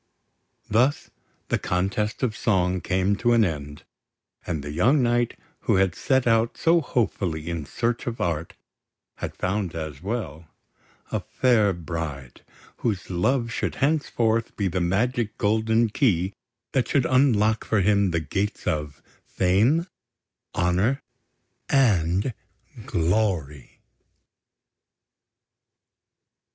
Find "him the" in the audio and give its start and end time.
17.81-18.19